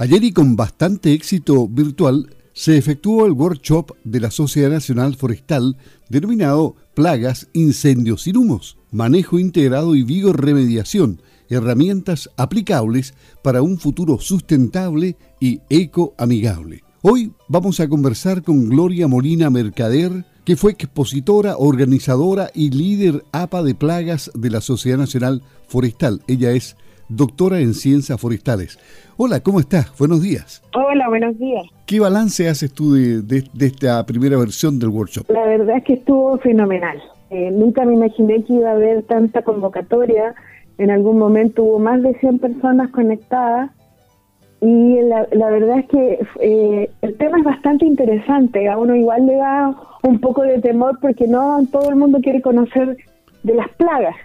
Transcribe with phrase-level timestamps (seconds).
[0.00, 5.76] Ayer y con bastante éxito virtual se efectuó el workshop de la Sociedad Nacional Forestal
[6.08, 15.16] denominado Plagas, Incendios y Humos, Manejo Integrado y Bioremediación, herramientas aplicables para un futuro sustentable
[15.40, 16.84] y ecoamigable.
[17.02, 23.64] Hoy vamos a conversar con Gloria Molina Mercader, que fue expositora, organizadora y líder APA
[23.64, 26.22] de plagas de la Sociedad Nacional Forestal.
[26.28, 26.76] Ella es
[27.08, 28.78] doctora en ciencias forestales.
[29.16, 29.92] Hola, ¿cómo estás?
[29.98, 30.62] Buenos días.
[30.74, 31.64] Hola, buenos días.
[31.86, 35.30] ¿Qué balance haces tú de, esta primera versión del workshop?
[35.30, 37.02] La verdad es que estuvo fenomenal.
[37.30, 40.34] Eh, nunca me imaginé que iba a haber tanta convocatoria.
[40.78, 43.70] En algún momento hubo más de 100 personas conectadas
[44.60, 48.68] y la, verdad es que eh, el tema es bastante interesante.
[48.68, 52.42] A uno igual le da un poco de temor porque no todo el mundo quiere
[52.42, 52.96] conocer
[53.44, 54.16] de las plagas.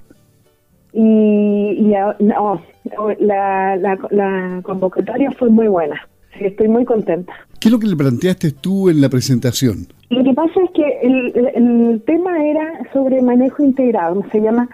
[0.93, 2.61] Y, no,
[3.19, 5.99] la, la, convocatoria fue muy buena.
[6.39, 7.33] estoy muy contenta.
[7.59, 9.87] ¿Qué es lo que le planteaste tú en la presentación?
[10.09, 14.23] Lo que pasa es que el, el tema era sobre manejo integrado.
[14.31, 14.69] Se llama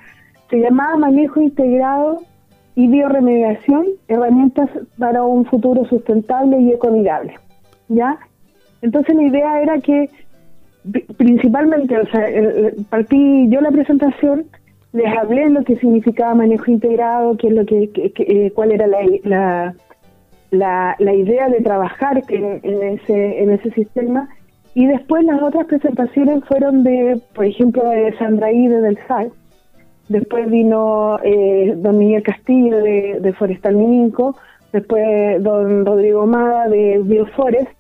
[0.50, 2.22] se llamaba manejo integrado
[2.76, 7.36] y bioremediación, herramientas para un futuro sustentable y ecoamigable.
[7.88, 8.18] ¿Ya?
[8.82, 10.10] Entonces la idea era que
[11.18, 12.26] principalmente, o sea,
[12.90, 14.46] partí yo la presentación,
[14.92, 19.76] les hablé lo que significaba manejo integrado, qué es lo que, eh, cuál era la,
[20.52, 24.30] la, la, idea de trabajar en, ese en ese sistema.
[24.74, 29.32] Y después las otras presentaciones fueron de, por ejemplo, de Sandra Ide del SAC,
[30.10, 34.36] después vino eh, don Miguel Castillo de, Forestal Mininco,
[34.74, 37.72] después don Rodrigo Mada de Bioforest,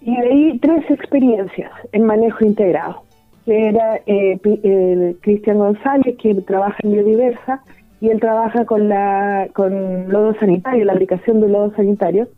[0.00, 3.02] y de ahí tres experiencias en manejo integrado,
[3.46, 7.62] que era eh, Cristian González, que trabaja en Biodiversa,
[8.00, 12.28] y él trabaja con la con lodo sanitario, la aplicación de lodo sanitario.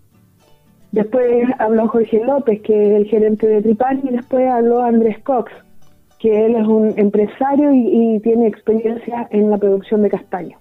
[0.92, 5.50] Después habló Jorge López, que es el gerente de Tripán, y después habló Andrés Cox,
[6.20, 10.59] que él es un empresario y, tiene experiencia en la producción de castaño.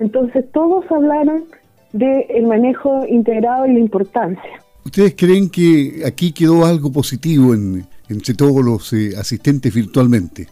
[0.00, 1.44] Entonces todos hablaron
[1.92, 4.60] del manejo integrado y la importancia.
[4.84, 10.48] ¿Ustedes creen que aquí quedó algo positivo en, entre todos los eh, asistentes virtualmente?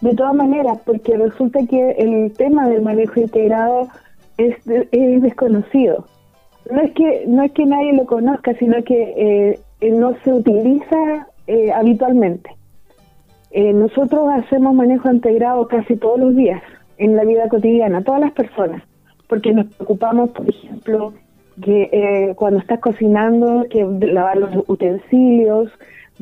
[0.00, 3.88] De todas maneras, porque resulta que el tema del manejo integrado
[4.36, 6.06] es, es desconocido.
[6.70, 11.28] No es que no es que nadie lo conozca, sino que eh, no se utiliza
[11.46, 12.50] eh, habitualmente.
[13.50, 16.62] Eh, nosotros hacemos manejo integrado casi todos los días
[16.98, 18.82] en la vida cotidiana, todas las personas,
[19.28, 21.12] porque nos preocupamos, por ejemplo,
[21.62, 25.70] que cuando estás cocinando, que lavar los utensilios,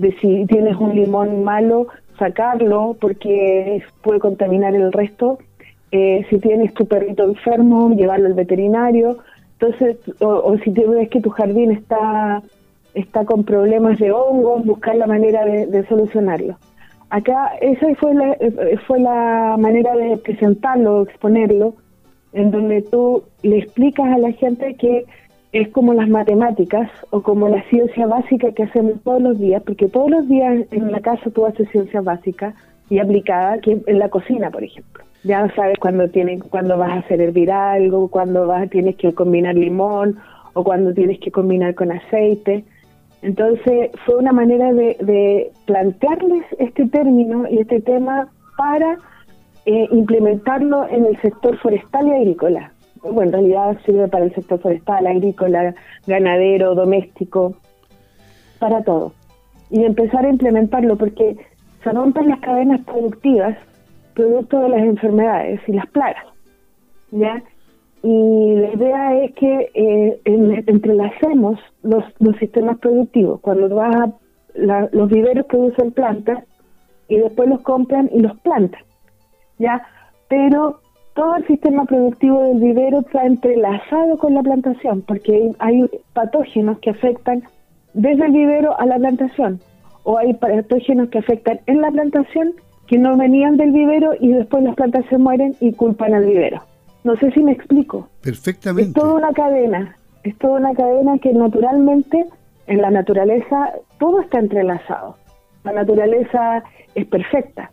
[0.00, 1.88] de si tienes un limón malo,
[2.19, 5.38] sacarlo porque puede contaminar el resto.
[5.93, 9.19] Eh, si tienes tu perrito enfermo, llevarlo al veterinario.
[9.59, 12.43] Entonces, o, si te ves que tu jardín está,
[12.94, 16.56] está con problemas de hongos, buscar la manera de solucionarlo.
[17.10, 18.37] Acá esa fue la,
[18.87, 21.75] fue la manera de presentarlo, exponerlo,
[22.33, 25.05] en donde tú le explicas a la gente que
[25.53, 29.88] es como las matemáticas o como la ciencia básica que hacemos todos los días, porque
[29.88, 32.55] todos los días en la casa tú haces ciencia básica
[32.88, 35.05] y aplicada, que en la cocina, por ejemplo.
[35.22, 39.55] Ya sabes cuando tienes, cuando vas a hacer hervir algo, cuando vas, tienes que combinar
[39.55, 40.19] limón
[40.55, 42.65] o cuando tienes que combinar con aceite.
[43.22, 48.99] Entonces fue una manera de, plantearles este término y este tema para
[49.66, 52.72] eh, implementarlo en el sector forestal y agrícola.
[53.03, 55.75] Bueno, en realidad sirve para el sector forestal, agrícola,
[56.06, 57.55] ganadero, doméstico,
[58.59, 59.12] para todo.
[59.71, 61.37] Y empezar a implementarlo porque
[61.83, 63.56] se rompen las cadenas productivas
[64.15, 66.25] producto de las enfermedades y las plagas.
[67.10, 67.43] ¿ya?
[68.03, 73.41] y la idea es que eh, entrelacemos los, los sistemas productivos.
[73.41, 74.12] Cuando vas a
[74.93, 76.44] los viveros producen plantas
[77.09, 78.83] y después los compran y los plantan,
[79.59, 79.83] ¿ya?
[80.28, 80.81] Pero
[81.15, 86.91] todo el sistema productivo del vivero está entrelazado con la plantación, porque hay patógenos que
[86.91, 87.42] afectan
[87.95, 89.60] desde el vivero a la plantación,
[90.04, 92.54] o hay patógenos que afectan en la plantación
[92.86, 96.62] que no venían del vivero y después las plantas se mueren y culpan al vivero.
[97.04, 98.09] No sé si me explico.
[98.21, 98.91] Perfectamente.
[98.91, 102.27] Es toda una cadena, es toda una cadena que naturalmente
[102.66, 105.16] en la naturaleza todo está entrelazado.
[105.65, 106.63] La naturaleza
[106.95, 107.71] es perfecta.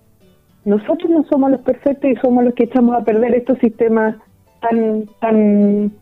[0.67, 4.17] Nosotros no somos los perfectos y somos los que echamos a perder estos sistemas
[4.59, 5.93] tan tan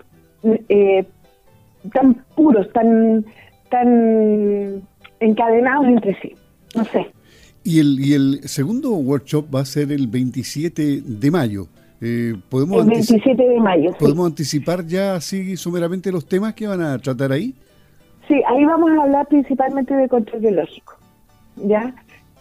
[0.69, 1.05] eh,
[1.93, 3.23] tan puros, tan
[3.69, 4.81] tan
[5.19, 6.35] encadenados entre sí.
[6.75, 7.05] No sé.
[7.63, 11.67] Y el, y el segundo workshop va a ser el 27 de mayo.
[12.01, 13.93] Eh, ¿podemos el 27 de mayo.
[13.99, 17.53] ¿Podemos anticipar ya así sumeramente los temas que van a tratar ahí?
[18.27, 20.97] Sí, ahí vamos a hablar principalmente de control biológico,
[21.57, 21.93] ¿ya?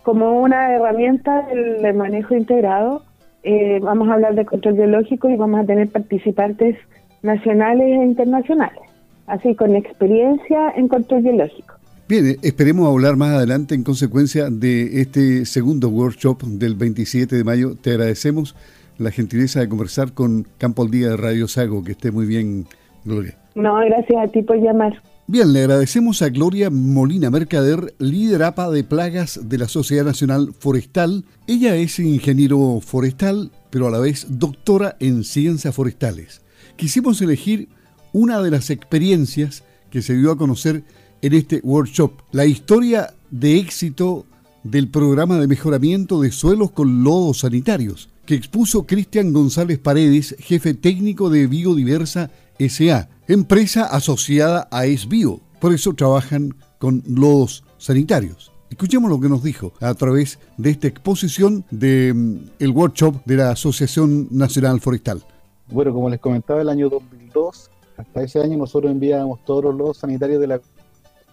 [0.05, 3.03] Como una herramienta del, manejo integrado,
[3.43, 6.77] eh, vamos a hablar de control biológico y vamos a tener participantes
[7.23, 8.83] nacionales e internacionales,
[9.27, 11.75] así con experiencia en control biológico.
[12.07, 17.75] Bien, esperemos hablar más adelante en consecuencia de este segundo workshop del 27 de mayo.
[17.81, 18.55] Te agradecemos
[18.99, 21.83] la gentileza de conversar con Campo al Día de Radio Sago.
[21.83, 22.67] Que esté muy bien,
[23.07, 23.39] Gloria.
[23.55, 25.01] No, gracias a ti por llamar.
[25.27, 30.53] Bien, le agradecemos a Gloria Molina Mercader, líder APA de plagas de la Sociedad Nacional
[30.59, 31.25] Forestal.
[31.47, 36.43] Ella es ingeniero forestal, pero a la vez doctora en ciencias forestales.
[36.77, 37.71] Quisimos elegir
[38.13, 40.85] una de las experiencias que se dio a conocer
[41.23, 44.27] en este workshop, la historia de éxito
[44.65, 50.75] del programa de mejoramiento de suelos con lodos sanitarios, que expuso Cristian González Paredes, jefe
[50.75, 55.41] técnico de Biodiversa SA, empresa asociada a ESBio.
[55.61, 58.51] Por eso trabajan con lodos sanitarios.
[58.71, 63.51] Escuchemos lo que nos dijo a través de esta exposición del mm, workshop de la
[63.51, 65.23] Asociación Nacional Forestal.
[65.71, 69.99] Bueno, como les comentaba, el año 2002, hasta ese año nosotros enviábamos todos los lodos
[69.99, 70.61] sanitarios de la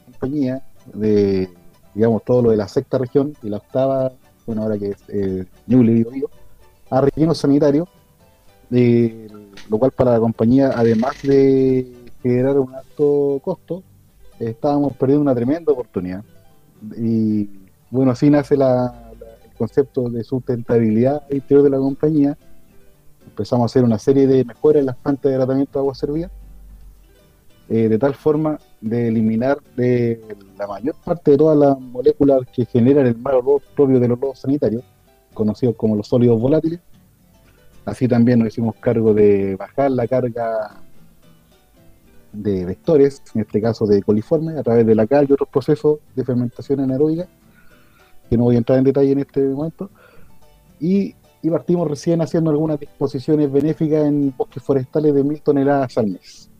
[0.06, 0.64] compañía,
[0.94, 1.50] de,
[1.94, 4.12] digamos, todo lo de la sexta región y la octava,
[4.46, 6.28] bueno, ahora que es eh, Ñuble, yo,
[6.90, 7.88] a relleno sanitario,
[8.72, 9.28] eh,
[9.70, 11.92] lo cual para la compañía, además de
[12.22, 13.84] generar un alto costo,
[14.40, 16.24] estábamos perdiendo una tremenda oportunidad.
[16.98, 17.50] Y
[17.90, 19.12] bueno, así nace la,
[19.44, 22.38] el concepto de sustentabilidad interior de la compañía.
[23.26, 26.32] Empezamos a hacer una serie de mejoras en las plantas de tratamiento de agua servida,
[27.70, 30.22] eh, de tal forma de eliminar de
[30.58, 34.20] la mayor parte de todas las moléculas que generan el mal olor propio de los
[34.20, 34.84] lodos sanitarios,
[35.34, 36.80] conocidos como los sólidos volátiles.
[37.86, 40.82] Así también nos hicimos cargo de bajar la carga
[42.34, 46.00] de vectores, en este caso de coliformes, a través de la cal y otros procesos
[46.16, 47.28] de fermentación anaeróbica,
[48.30, 49.90] que no voy a entrar en detalle en este momento.
[50.80, 56.08] Y, y partimos recién haciendo algunas disposiciones benéficas en bosques forestales de mil toneladas al
[56.08, 56.51] mes.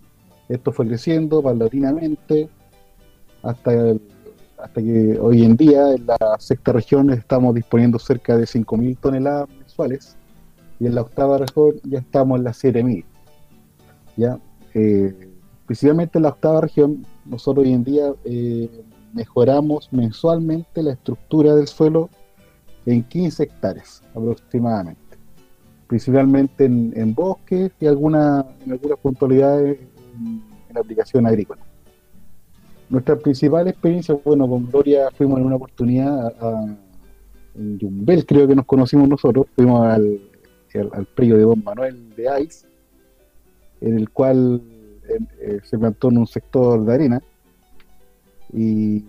[0.52, 2.50] Esto fue creciendo paulatinamente
[3.42, 3.72] hasta,
[4.58, 9.48] hasta que hoy en día en la sexta región estamos disponiendo cerca de 5.000 toneladas
[9.50, 10.18] mensuales
[10.78, 13.06] y en la octava región ya estamos en las 7.000.
[14.18, 14.40] ¿ya?
[14.74, 15.30] Eh,
[15.66, 18.70] principalmente en la octava región, nosotros hoy en día eh,
[19.14, 22.10] mejoramos mensualmente la estructura del suelo
[22.86, 25.18] en 15 hectáreas aproximadamente,
[25.88, 29.80] principalmente en, bosques y alguna, en algunas puntualidades
[30.22, 30.42] en,
[30.74, 31.62] la aplicación agrícola.
[32.90, 36.34] Nuestra principal experiencia, bueno, con Gloria fuimos en una oportunidad
[37.56, 40.22] en Yumbel, creo que nos conocimos nosotros, fuimos al,
[40.94, 42.66] al, predio de Don Manuel de Ais,
[43.82, 44.62] en el cual
[45.42, 47.22] eh, se plantó en un sector de arena
[48.54, 49.04] y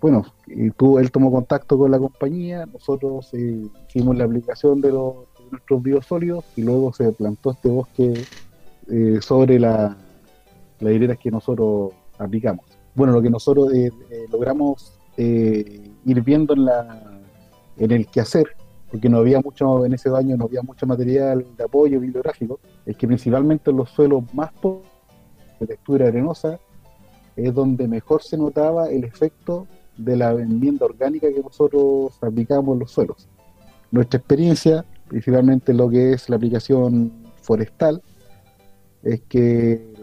[0.00, 5.14] bueno, y él tomó contacto con la compañía, nosotros eh, hicimos la aplicación de, los,
[5.50, 8.14] nuestros biosólidos y luego se plantó este bosque
[8.88, 9.96] eh, sobre la,
[10.80, 12.66] las hileras que nosotros aplicamos.
[12.94, 17.20] Bueno, lo que nosotros eh, eh, logramos eh, ir viendo en, la,
[17.76, 18.46] en el quehacer,
[18.90, 22.96] porque no había mucho, en ese baño no había mucho material de apoyo bibliográfico, es
[22.96, 24.88] que principalmente en los suelos más pobres,
[25.60, 26.58] de textura arenosa,
[27.36, 29.66] es donde mejor se notaba el efecto
[29.96, 33.28] de la enmienda orgánica que nosotros aplicamos en los suelos.
[33.90, 38.02] Nuestra experiencia, principalmente lo que es la aplicación forestal,
[39.02, 39.94] es que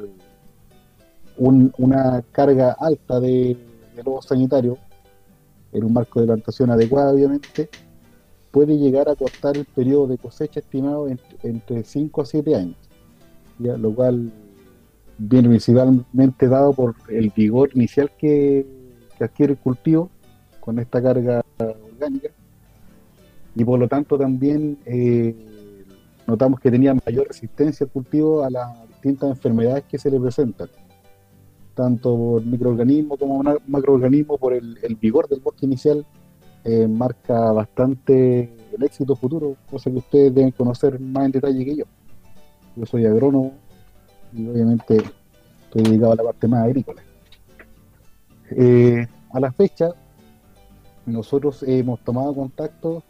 [1.37, 3.57] una carga alta de,
[3.95, 4.77] de lobo sanitario,
[5.71, 7.69] en un marco de plantación adecuado, obviamente,
[8.55, 11.09] puede llegar a cortar el periodo de cosecha estimado
[11.43, 12.77] entre, 5 a 7 años,
[13.59, 14.31] lo cual
[15.17, 18.65] viene principalmente dado por el vigor inicial que,
[19.19, 20.09] adquiere el cultivo
[20.61, 22.29] con esta carga orgánica.
[23.55, 25.35] Y por lo tanto también eh,
[26.27, 30.69] notamos que tenía mayor resistencia al cultivo a las distintas enfermedades que se le presentan
[31.75, 36.05] tanto por microorganismo como macroorganismo, por el, vigor del bosque inicial,
[36.63, 41.75] eh, marca bastante el éxito futuro, cosa que ustedes deben conocer más en detalle que
[41.75, 41.85] yo.
[42.75, 43.53] Yo soy agrónomo
[44.33, 44.97] y obviamente
[45.65, 47.01] estoy dedicado a la parte más agrícola.
[48.51, 49.89] Eh, a la fecha,
[51.05, 53.03] nosotros hemos tomado contacto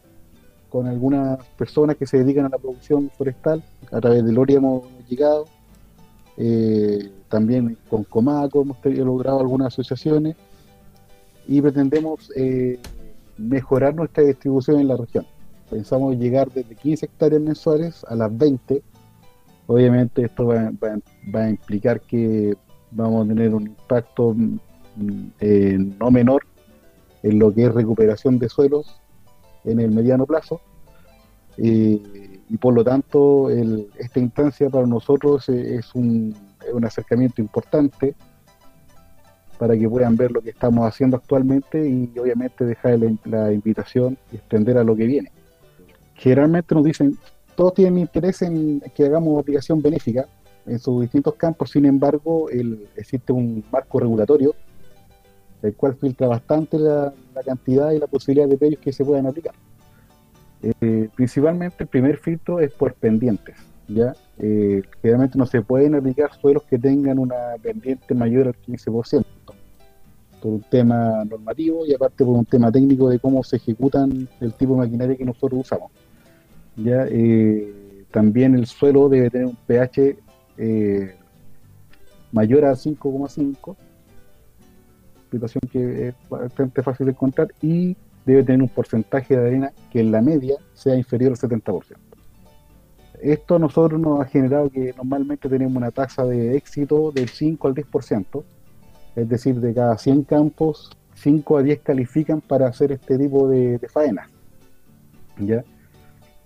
[0.69, 4.83] con algunas personas que se dedican a la producción forestal, a través de Loria hemos
[5.07, 5.45] llegado,
[6.37, 10.35] eh, también con Comaco hemos logrado algunas asociaciones
[11.47, 12.79] y pretendemos eh,
[13.37, 15.25] mejorar nuestra distribución en la región.
[15.69, 18.81] Pensamos llegar desde 15 hectáreas mensuales a las 20.
[19.67, 20.71] Obviamente esto va,
[21.33, 22.55] a implicar que
[22.91, 24.35] vamos a tener un impacto
[25.39, 26.43] no menor
[27.23, 29.01] en lo que es recuperación de suelos
[29.63, 30.61] en el mediano plazo.
[31.57, 36.35] y por lo tanto, esta instancia para nosotros es un,
[36.77, 38.15] un acercamiento importante
[39.57, 44.35] para que puedan ver lo que estamos haciendo actualmente y obviamente dejar la, invitación y
[44.35, 45.31] extender a lo que viene.
[46.15, 47.17] Generalmente nos dicen,
[47.55, 50.27] todos tienen interés en que hagamos aplicación benéfica
[50.65, 52.49] en sus distintos campos, sin embargo
[52.95, 54.55] existe un marco regulatorio
[55.61, 57.13] el cual filtra bastante la,
[57.45, 59.53] cantidad y la posibilidad de predios que se puedan aplicar.
[60.61, 63.55] Eh, principalmente el primer filtro es por pendientes.
[63.87, 69.23] Eh, generalmente no se pueden aplicar suelos que tengan una pendiente mayor al 15%,
[70.41, 74.53] por un tema normativo y aparte por un tema técnico de cómo se ejecutan el
[74.53, 75.91] tipo de maquinaria que nosotros usamos.
[76.75, 77.05] ¿ya?
[77.09, 80.17] Eh, también el suelo debe tener un pH
[80.57, 81.15] eh,
[82.31, 83.75] mayor a 5,5,
[85.31, 89.99] situación que es bastante fácil de encontrar, y debe tener un porcentaje de arena que
[89.99, 92.04] en la media sea inferior al 70%.
[93.21, 97.67] Esto a nosotros nos ha generado que normalmente tenemos una tasa de éxito del 5
[97.67, 98.43] al 10%,
[99.15, 103.79] es decir, de cada 100 campos, 5 a 10 califican para hacer este tipo de,
[103.91, 104.29] faenas.
[105.39, 105.63] ¿ya?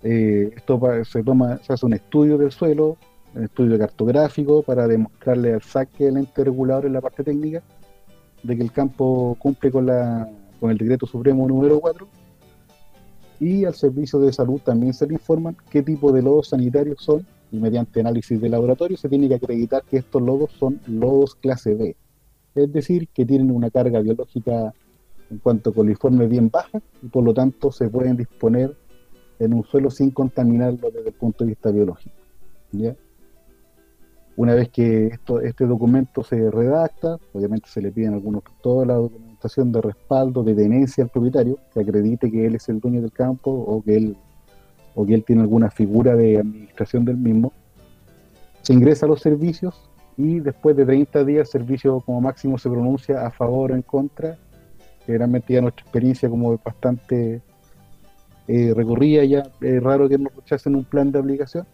[0.02, 2.96] Eh, esto se, toma, se hace un estudio del suelo,
[3.34, 7.62] un estudio cartográfico para demostrarle al saque del ente regulador en la parte técnica
[8.42, 12.19] de que el campo cumple con, la, con el decreto supremo número 4
[13.40, 17.26] y al servicio de salud también se le informan qué tipo de lodos sanitarios son
[17.50, 21.74] y mediante análisis de laboratorio se tiene que acreditar que estos lodos son lodos clase
[21.74, 21.96] B,
[22.54, 24.72] es decir, que tienen una carga biológica
[25.30, 28.76] en cuanto a coliforme bien baja y por lo tanto se pueden disponer
[29.38, 32.14] en un suelo sin contaminarlo desde el punto de vista biológico.
[34.36, 38.94] Una vez que esto, este documento se redacta, obviamente se le piden algunos, toda la
[38.94, 43.12] documentación de respaldo, de tenencia al propietario, que acredite que él es el dueño del
[43.12, 44.16] campo o que él,
[44.94, 47.52] o que él tiene alguna figura de administración del mismo.
[48.62, 52.68] Se ingresa a los servicios y después de 30 días el servicio como máximo se
[52.68, 54.36] pronuncia a favor o en contra.
[55.06, 57.40] Generalmente ya nuestra experiencia como bastante
[58.46, 61.66] eh, recorrida, ya es raro que nos rechacen un plan de aplicación.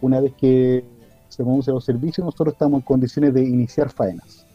[0.00, 0.84] Una vez que
[1.28, 4.46] se pronuncia los servicios, nosotros estamos en condiciones de iniciar faenas.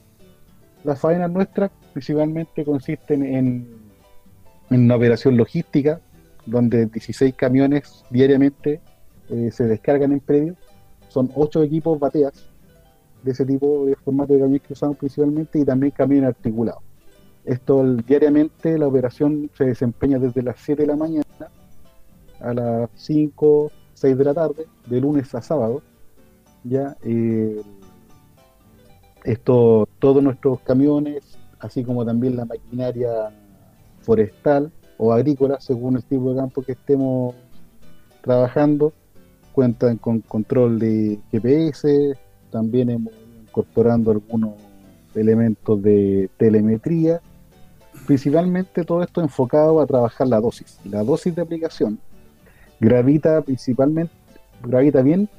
[0.83, 3.67] Las faenas nuestras principalmente consisten en,
[4.69, 5.99] una operación logística,
[6.45, 8.81] donde 16 camiones diariamente
[9.29, 10.55] eh, se descargan en predio.
[11.07, 12.45] Son 8 equipos bateas
[13.23, 16.83] de ese tipo de formato de camiones que usamos principalmente y también camiones articulados.
[17.43, 21.25] Esto diariamente la operación se desempeña desde las 7 de la mañana
[22.39, 25.81] a las 5, 6 de la tarde, de lunes a sábado.
[26.63, 27.61] Ya eh,
[29.23, 33.31] esto, todos nuestros camiones, así como también la maquinaria
[34.01, 37.35] forestal o agrícola, según el tipo de campo que estemos
[38.21, 38.93] trabajando,
[39.53, 42.17] cuentan con control de GPS,
[42.51, 44.53] también hemos incorporando algunos
[45.15, 47.21] elementos de telemetría,
[48.05, 50.79] principalmente todo esto enfocado a trabajar la dosis.
[50.85, 51.99] La dosis de aplicación
[52.79, 54.13] gravita principalmente,
[54.63, 55.29] gravita bien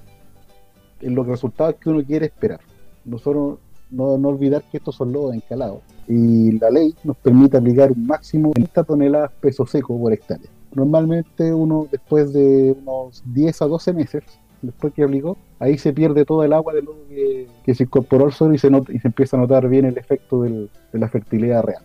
[1.00, 2.60] en los resultados que uno quiere esperar.
[3.04, 3.58] Nosotros
[3.90, 5.80] no, no olvidar que estos son lodos encalados.
[6.08, 10.50] Y la ley nos permite aplicar un máximo de 30 toneladas peso seco por hectárea.
[10.74, 14.22] Normalmente uno después de unos 10 a 12 meses,
[14.62, 18.32] después que aplicó, ahí se pierde todo el agua de lodo que, se incorporó al
[18.32, 21.82] suelo y se, y se empieza a notar bien el efecto de la fertilidad real.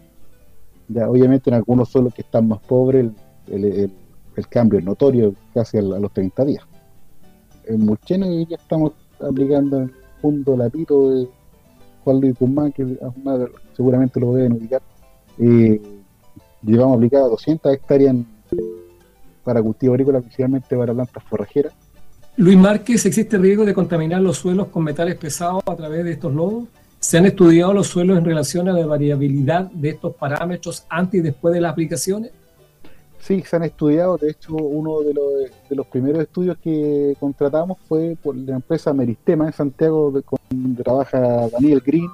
[0.88, 3.08] Ya, obviamente en algunos suelos que están más pobres
[3.48, 3.92] el,
[4.50, 6.64] cambio es notorio casi a, los 30 días.
[7.66, 11.28] En Mulcheno ya estamos aplicando en fondo lapito
[12.06, 12.86] Juan Luis Guzmán, que
[13.76, 14.82] seguramente lo deben ubicar,
[15.40, 15.82] eh,
[16.62, 18.16] llevamos aplicado 200 hectáreas
[19.44, 21.74] para cultivo agrícola, principalmente para plantas forrajeras.
[22.38, 26.32] Luis Márquez, ¿existe riesgo de contaminar los suelos con metales pesados a través de estos
[26.32, 26.66] lodos?
[27.00, 31.24] ¿Se han estudiado los suelos en relación a la variabilidad de estos parámetros antes y
[31.24, 32.32] después de las aplicaciones?
[33.26, 34.18] Sí, se han estudiado.
[34.18, 35.16] De hecho, uno de
[35.72, 41.82] los, primeros estudios que contratamos fue por la empresa Meristema en Santiago, donde trabaja Daniel
[41.84, 42.08] Green,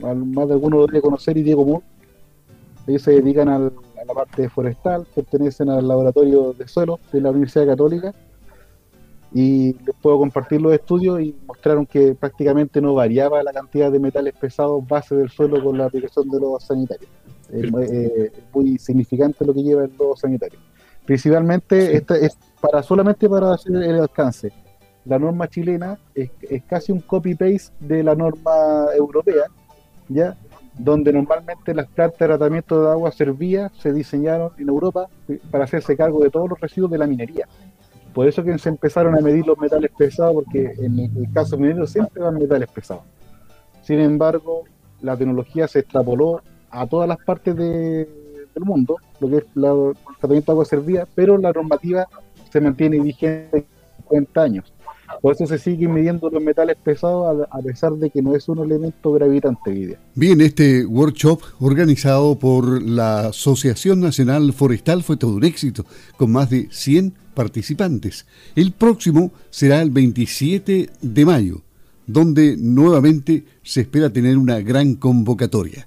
[0.00, 1.86] más de alguno lo debe conocer, y Diego Moore.
[2.88, 7.66] Ellos se dedican a la parte forestal, pertenecen al laboratorio de suelo de la Universidad
[7.66, 8.12] Católica.
[9.32, 14.00] Y les puedo compartir los estudios y mostraron que prácticamente no variaba la cantidad de
[14.00, 17.08] metales pesados base del suelo con la aplicación de los sanitarios
[17.52, 20.58] eh, muy significante lo que lleva el lodo sanitario.
[21.04, 24.52] Principalmente es para solamente para hacer el alcance.
[25.04, 26.30] La norma chilena es,
[26.68, 29.46] casi un copy-paste de la norma europea,
[30.08, 30.36] ¿ya?
[30.78, 35.08] donde normalmente las plantas de tratamiento de agua servidas se diseñaron en Europa
[35.50, 37.46] para hacerse cargo de todos los residuos de la minería.
[38.14, 41.86] Por eso que se empezaron a medir los metales pesados, porque en el caso minero
[41.86, 43.04] siempre van metales pesados.
[43.82, 44.64] Sin embargo,
[45.00, 48.08] la tecnología se extrapoló a todas las partes del
[48.56, 52.08] mundo, lo que es el tratamiento de agua servida, pero la normativa
[52.50, 53.66] se mantiene vigente
[54.08, 54.72] 50 años.
[55.20, 58.60] Por eso se siguen midiendo los metales pesados a, pesar de que no es un
[58.60, 59.98] elemento gravitante.
[60.14, 65.84] Bien, este workshop organizado por la Asociación Nacional Forestal fue todo un éxito,
[66.16, 68.26] con más de 100 participantes.
[68.56, 71.60] El próximo será el 27 de mayo,
[72.06, 75.86] donde nuevamente se espera tener una gran convocatoria.